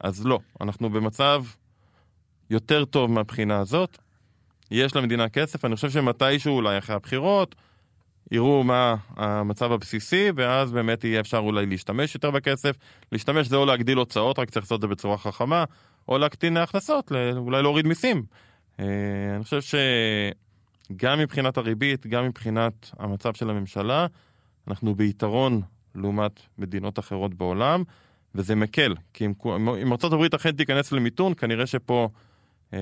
[0.00, 1.44] אז לא, אנחנו במצב
[2.50, 3.98] יותר טוב מהבחינה הזאת.
[4.70, 7.54] יש למדינה כסף, אני חושב שמתישהו, אולי אחרי הבחירות,
[8.32, 12.76] יראו מה המצב הבסיסי, ואז באמת יהיה אפשר אולי להשתמש יותר בכסף.
[13.12, 15.64] להשתמש זה או להגדיל הוצאות, רק צריך לעשות את זה בצורה חכמה,
[16.08, 18.22] או להקטין הכנסות, אולי להוריד מיסים.
[18.80, 18.84] אה,
[19.36, 19.78] אני חושב
[20.90, 24.06] שגם מבחינת הריבית, גם מבחינת המצב של הממשלה,
[24.68, 25.60] אנחנו ביתרון
[25.94, 27.82] לעומת מדינות אחרות בעולם.
[28.34, 29.32] וזה מקל, כי אם,
[29.82, 32.08] אם ארה"ב אכן תיכנס למיתון, כנראה שפה
[32.74, 32.78] אה,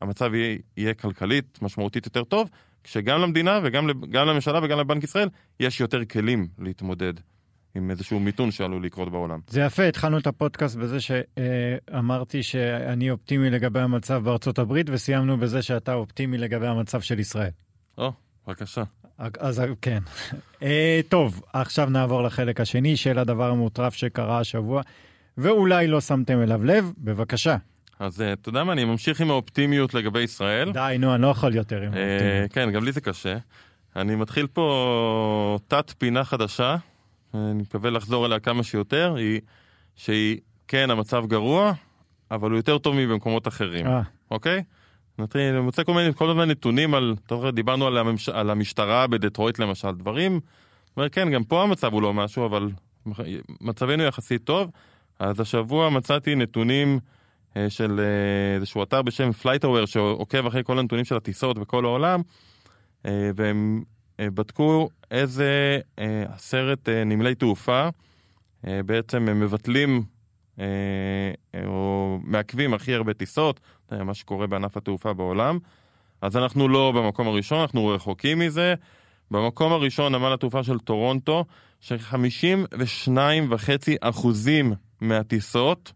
[0.00, 2.50] המצב יהיה, יהיה כלכלית משמעותית יותר טוב,
[2.84, 5.28] כשגם למדינה וגם גם לממשלה וגם לבנק ישראל
[5.60, 7.14] יש יותר כלים להתמודד
[7.74, 9.40] עם איזשהו מיתון שעלול לקרות בעולם.
[9.48, 15.62] זה יפה, התחלנו את הפודקאסט בזה שאמרתי שאני אופטימי לגבי המצב בארצות הברית, וסיימנו בזה
[15.62, 17.50] שאתה אופטימי לגבי המצב של ישראל.
[17.98, 18.12] או,
[18.46, 18.82] בבקשה.
[19.18, 19.98] אז כן.
[20.62, 24.82] אה, טוב, עכשיו נעבור לחלק השני של הדבר המוטרף שקרה השבוע,
[25.38, 27.56] ואולי לא שמתם אליו לב, בבקשה.
[28.02, 30.72] אז אה, אתה יודע מה, אני ממשיך עם האופטימיות לגבי ישראל.
[30.72, 32.52] די, נו, אני לא יכול יותר עם אה, האופטימיות.
[32.52, 33.36] כן, גם לי זה קשה.
[33.96, 36.76] אני מתחיל פה תת פינה חדשה,
[37.34, 39.40] אני מקווה לחזור אליה כמה שיותר, היא
[39.96, 40.38] שהיא,
[40.68, 41.72] כן, המצב גרוע,
[42.30, 44.62] אבל הוא יותר טוב מבמקומות אחרים, אה, אוקיי?
[45.18, 48.50] נתחיל, אני מוצא כל מיני, כל הזמן נתונים על, אתה זוכר, דיברנו על, הממש, על
[48.50, 50.40] המשטרה בדטרויט למשל, דברים,
[50.96, 52.70] אומר, כן, גם פה המצב הוא לא משהו, אבל
[53.60, 54.70] מצבנו יחסית טוב.
[55.18, 56.98] אז השבוע מצאתי נתונים
[57.68, 62.20] של אה, איזשהו אתר בשם FlightAware שעוקב אחרי כל הנתונים של הטיסות בכל העולם,
[63.06, 63.82] אה, והם
[64.20, 67.88] אה, בדקו איזה אה, עשרת אה, נמלי תעופה
[68.66, 70.02] אה, בעצם הם מבטלים
[70.60, 70.64] אה,
[71.54, 73.60] אה, או מעכבים הכי הרבה טיסות,
[73.92, 75.58] מה שקורה בענף התעופה בעולם.
[76.22, 78.74] אז אנחנו לא במקום הראשון, אנחנו רחוקים מזה.
[79.30, 81.44] במקום הראשון נמל התעופה של טורונטו,
[81.80, 84.26] ש-52.5%
[85.00, 85.92] מהטיסות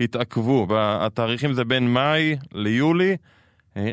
[0.00, 0.66] התעכבו.
[0.78, 3.16] התאריכים זה בין מאי ליולי.
[3.76, 3.90] אה,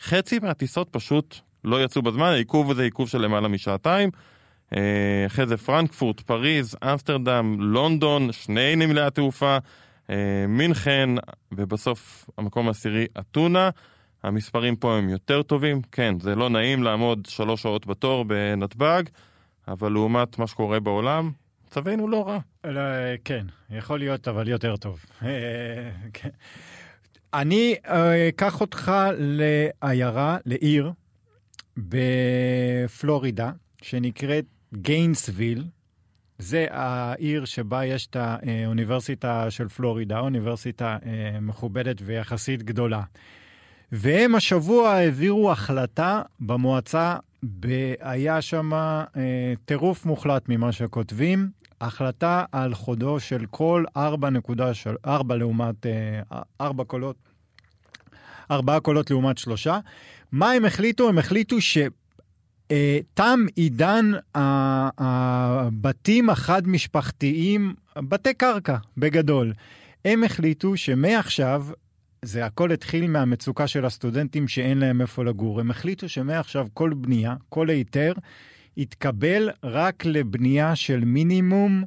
[0.00, 4.10] חצי מהטיסות פשוט לא יצאו בזמן, העיכוב הזה עיכוב של למעלה משעתיים.
[4.76, 9.58] אה, אחרי זה פרנקפורט, פריז, אמסטרדם, לונדון, שני נמלי התעופה,
[10.10, 11.10] אה, מינכן,
[11.52, 13.70] ובסוף המקום העשירי, אתונה.
[14.22, 19.02] המספרים פה הם יותר טובים, כן, זה לא נעים לעמוד שלוש שעות בתור בנתב"ג,
[19.68, 21.30] אבל לעומת מה שקורה בעולם,
[21.68, 22.38] מצבנו לא רע.
[22.64, 22.80] לא,
[23.24, 25.04] כן, יכול להיות, אבל יותר טוב.
[26.12, 26.28] כן.
[27.34, 30.92] אני אה, אקח אותך לעיירה, לעיר,
[31.76, 33.52] בפלורידה,
[33.82, 35.64] שנקראת גיינסוויל.
[36.38, 43.02] זה העיר שבה יש את האוניברסיטה של פלורידה, אוניברסיטה אה, מכובדת ויחסית גדולה.
[43.92, 47.16] והם השבוע העבירו החלטה במועצה,
[47.60, 49.02] ב- היה שם אה,
[49.64, 51.50] טירוף מוחלט ממה שכותבים,
[51.80, 57.16] החלטה על חודו של כל 4.4 לעומת אה, 4 קולות,
[58.50, 59.78] 4 קולות לעומת שלושה.
[60.32, 61.08] מה הם החליטו?
[61.08, 61.78] הם החליטו ש...
[62.70, 64.10] אה, תם עידן
[64.98, 69.52] הבתים החד-משפחתיים, בתי קרקע בגדול.
[70.04, 71.66] הם החליטו שמעכשיו
[72.22, 75.60] זה הכל התחיל מהמצוקה של הסטודנטים שאין להם איפה לגור.
[75.60, 78.12] הם החליטו שמעכשיו כל בנייה, כל היתר,
[78.78, 81.84] יתקבל רק לבנייה של מינימום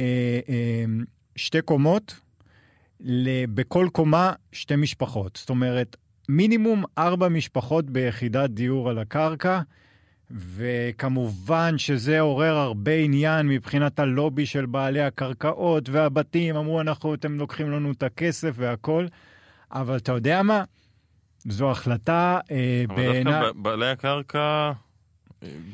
[0.00, 0.84] אה, אה,
[1.36, 2.20] שתי קומות,
[3.54, 5.36] בכל קומה שתי משפחות.
[5.36, 5.96] זאת אומרת,
[6.28, 9.60] מינימום ארבע משפחות ביחידת דיור על הקרקע,
[10.30, 17.70] וכמובן שזה עורר הרבה עניין מבחינת הלובי של בעלי הקרקעות והבתים, אמרו, אנחנו, אתם לוקחים
[17.70, 19.08] לנו את הכסף והכול,
[19.72, 20.64] אבל אתה יודע מה?
[21.48, 23.38] זו החלטה אה, בעיניי...
[23.38, 24.72] אבל דווקא בעלי הקרקע...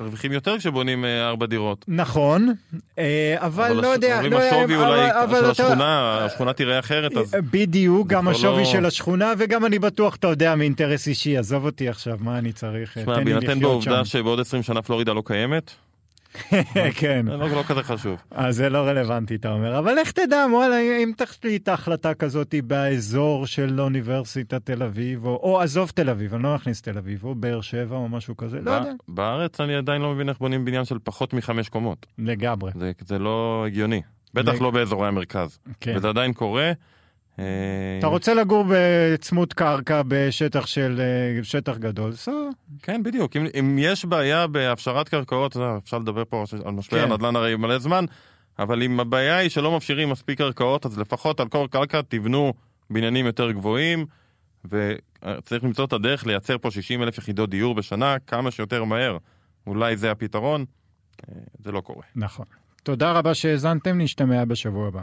[0.01, 1.85] מרוויחים יותר כשבונים אה, ארבע דירות.
[1.89, 2.55] נכון,
[2.99, 4.23] אה, אבל לא יודע...
[4.23, 8.59] לא, השווי אבל- אולי אבל של השכונה, השכונה תראה אחרת, אז בדיוק, גם כבר השווי
[8.62, 12.53] לא- של השכונה, וגם אני בטוח, אתה יודע, מאינטרס אישי, עזוב אותי עכשיו, מה אני
[12.53, 12.99] צריך?
[12.99, 14.19] תשמע, תן לי בהינתן לחיות בעובדה שם.
[14.19, 15.71] שבעוד 20 שנה פלורידה לא קיימת,
[17.01, 18.16] כן, זה לא לא כזה חשוב.
[18.30, 19.78] אז זה לא רלוונטי, אתה אומר.
[19.78, 25.91] אבל איך תדע, וואלה, אם תחליט החלטה כזאת באזור של אוניברסיטת תל אביב, או, עזוב
[25.95, 28.93] תל אביב, אני לא אכניס תל אביב, או באר שבע, או משהו כזה, לא יודע.
[29.09, 32.07] בארץ אני עדיין לא מבין איך בונים בניין של פחות מחמש קומות.
[32.18, 32.72] לגמרי,
[33.07, 34.03] זה- לא הגיוני.
[34.35, 35.59] בטח לא באזורי המרכז.
[35.80, 35.95] כן.
[35.97, 36.72] וזה עדיין קורה.
[37.39, 37.45] אה,
[37.99, 42.32] אתה רוצה לגור בצמוד קרקע בשטח של, אה, שטח גדול, סע.
[42.82, 43.37] כן, בדיוק.
[43.37, 47.12] אם, אם יש בעיה בהפשרת קרקעות, אפשר לדבר פה על משבר כן.
[47.12, 48.05] הנדל"ן הרי מלא זמן,
[48.59, 52.53] אבל אם הבעיה היא שלא מפשירים מספיק קרקעות, אז לפחות על כל קרקע תבנו
[52.91, 54.07] בניינים יותר גבוהים,
[54.64, 59.18] וצריך למצוא את הדרך לייצר פה 60 אלף יחידות דיור בשנה כמה שיותר מהר.
[59.66, 60.64] אולי זה הפתרון,
[61.28, 62.03] אה, זה לא קורה.
[62.16, 62.47] נכון.
[62.82, 65.03] תודה רבה שהאזנתם, נשתמע בשבוע הבא.